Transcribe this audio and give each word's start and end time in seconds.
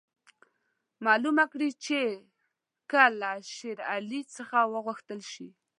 معلومه 1.05 1.43
کړي 1.53 1.69
چې 1.85 1.99
که 2.89 3.01
له 3.19 3.31
شېر 3.55 3.77
علي 3.93 4.21
څخه 4.35 4.57
وغوښتل 4.73 5.19
شي. 5.31 5.47